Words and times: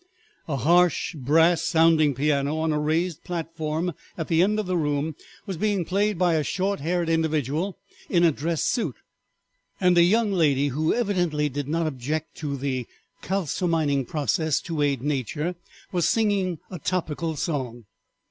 A 0.47 0.55
harsh 0.55 1.13
brass 1.13 1.61
sounding 1.61 2.15
piano 2.15 2.57
on 2.57 2.71
a 2.73 2.79
raised 2.79 3.23
platform 3.23 3.93
at 4.17 4.29
the 4.29 4.41
end 4.41 4.59
of 4.59 4.65
the 4.65 4.75
room 4.75 5.13
was 5.45 5.57
being 5.57 5.85
played 5.85 6.17
by 6.17 6.33
a 6.33 6.43
short 6.43 6.79
haired 6.79 7.07
individual 7.07 7.77
in 8.09 8.23
a 8.23 8.31
dress 8.31 8.63
suit, 8.63 8.95
and 9.79 9.95
a 9.99 10.01
young 10.01 10.31
lady 10.33 10.69
who 10.69 10.91
evidently 10.91 11.49
did 11.49 11.67
not 11.67 11.85
object 11.85 12.33
to 12.37 12.57
the 12.57 12.87
calsomining 13.21 14.03
process 14.07 14.59
to 14.61 14.81
aid 14.81 15.03
nature 15.03 15.53
was 15.91 16.09
singing 16.09 16.57
a 16.71 16.79
topical 16.79 17.35
song. 17.35 17.85